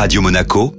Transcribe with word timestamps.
Radio 0.00 0.22
Monaco, 0.22 0.72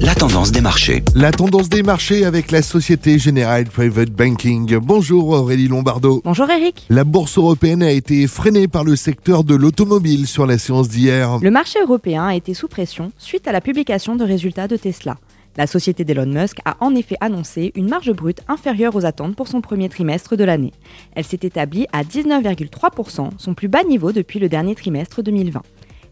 la 0.00 0.12
tendance 0.16 0.50
des 0.50 0.60
marchés. 0.60 1.04
La 1.14 1.30
tendance 1.30 1.68
des 1.68 1.84
marchés 1.84 2.24
avec 2.24 2.50
la 2.50 2.62
Société 2.62 3.16
Générale 3.16 3.66
Private 3.66 4.10
Banking. 4.10 4.78
Bonjour 4.78 5.28
Aurélie 5.28 5.68
Lombardo. 5.68 6.20
Bonjour 6.24 6.50
Eric. 6.50 6.84
La 6.88 7.04
bourse 7.04 7.38
européenne 7.38 7.84
a 7.84 7.92
été 7.92 8.26
freinée 8.26 8.66
par 8.66 8.82
le 8.82 8.96
secteur 8.96 9.44
de 9.44 9.54
l'automobile 9.54 10.26
sur 10.26 10.46
la 10.46 10.58
séance 10.58 10.88
d'hier. 10.88 11.38
Le 11.40 11.50
marché 11.52 11.78
européen 11.80 12.26
a 12.26 12.34
été 12.34 12.54
sous 12.54 12.66
pression 12.66 13.12
suite 13.18 13.46
à 13.46 13.52
la 13.52 13.60
publication 13.60 14.16
de 14.16 14.24
résultats 14.24 14.66
de 14.66 14.76
Tesla. 14.76 15.16
La 15.56 15.68
société 15.68 16.04
d'Elon 16.04 16.26
Musk 16.26 16.58
a 16.64 16.76
en 16.80 16.96
effet 16.96 17.16
annoncé 17.20 17.70
une 17.76 17.88
marge 17.88 18.12
brute 18.12 18.40
inférieure 18.48 18.96
aux 18.96 19.06
attentes 19.06 19.36
pour 19.36 19.46
son 19.46 19.60
premier 19.60 19.88
trimestre 19.88 20.36
de 20.36 20.42
l'année. 20.42 20.72
Elle 21.14 21.24
s'est 21.24 21.38
établie 21.42 21.86
à 21.92 22.02
19,3%, 22.02 23.30
son 23.38 23.54
plus 23.54 23.68
bas 23.68 23.84
niveau 23.84 24.10
depuis 24.10 24.40
le 24.40 24.48
dernier 24.48 24.74
trimestre 24.74 25.22
2020. 25.22 25.62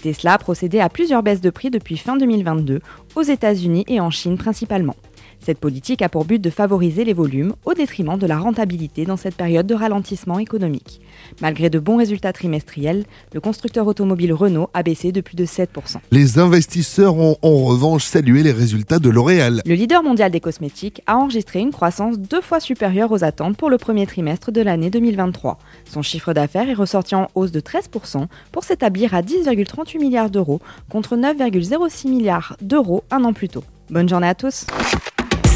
Tesla 0.00 0.34
a 0.34 0.38
procédé 0.38 0.80
à 0.80 0.88
plusieurs 0.88 1.22
baisses 1.22 1.40
de 1.40 1.50
prix 1.50 1.70
depuis 1.70 1.96
fin 1.96 2.16
2022, 2.16 2.80
aux 3.14 3.22
États-Unis 3.22 3.84
et 3.88 4.00
en 4.00 4.10
Chine 4.10 4.36
principalement. 4.36 4.96
Cette 5.40 5.58
politique 5.58 6.02
a 6.02 6.08
pour 6.08 6.26
but 6.26 6.38
de 6.38 6.50
favoriser 6.50 7.04
les 7.04 7.14
volumes 7.14 7.54
au 7.64 7.72
détriment 7.72 8.18
de 8.18 8.26
la 8.26 8.38
rentabilité 8.38 9.06
dans 9.06 9.16
cette 9.16 9.34
période 9.34 9.66
de 9.66 9.74
ralentissement 9.74 10.38
économique. 10.38 11.00
Malgré 11.40 11.70
de 11.70 11.78
bons 11.78 11.96
résultats 11.96 12.32
trimestriels, 12.32 13.04
le 13.32 13.40
constructeur 13.40 13.86
automobile 13.86 14.34
Renault 14.34 14.68
a 14.74 14.82
baissé 14.82 15.12
de 15.12 15.20
plus 15.20 15.36
de 15.36 15.46
7%. 15.46 15.66
Les 16.10 16.38
investisseurs 16.38 17.16
ont 17.16 17.36
en 17.42 17.64
revanche 17.64 18.04
salué 18.04 18.42
les 18.42 18.52
résultats 18.52 18.98
de 18.98 19.08
L'Oréal. 19.08 19.62
Le 19.64 19.74
leader 19.74 20.02
mondial 20.02 20.30
des 20.30 20.40
cosmétiques 20.40 21.02
a 21.06 21.16
enregistré 21.16 21.60
une 21.60 21.72
croissance 21.72 22.18
deux 22.18 22.42
fois 22.42 22.60
supérieure 22.60 23.10
aux 23.10 23.24
attentes 23.24 23.56
pour 23.56 23.70
le 23.70 23.78
premier 23.78 24.06
trimestre 24.06 24.52
de 24.52 24.60
l'année 24.60 24.90
2023. 24.90 25.58
Son 25.86 26.02
chiffre 26.02 26.34
d'affaires 26.34 26.68
est 26.68 26.74
ressorti 26.74 27.14
en 27.14 27.28
hausse 27.34 27.52
de 27.52 27.60
13% 27.60 28.26
pour 28.52 28.64
s'établir 28.64 29.14
à 29.14 29.22
10,38 29.22 29.98
milliards 29.98 30.30
d'euros 30.30 30.60
contre 30.90 31.16
9,06 31.16 32.08
milliards 32.08 32.56
d'euros 32.60 33.04
un 33.10 33.24
an 33.24 33.32
plus 33.32 33.48
tôt. 33.48 33.64
Bonne 33.90 34.08
journée 34.08 34.28
à 34.28 34.34
tous 34.34 34.66